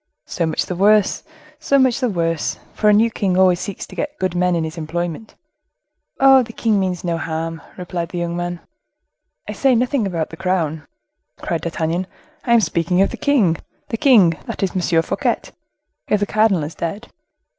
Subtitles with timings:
[0.25, 1.21] "So much the worse!
[1.59, 2.57] so much the worse!
[2.73, 5.35] for a new king always seeks to get good men in his employment."
[6.19, 6.41] "Oh!
[6.41, 8.61] the king means no harm," replied the young man.
[9.47, 10.87] "I say nothing about the crown,"
[11.37, 12.07] cried D'Artagnan;
[12.45, 15.01] "I am speaking of the king—the king, that is M.
[15.03, 15.39] Fouquet,
[16.07, 17.09] if the cardinal is dead.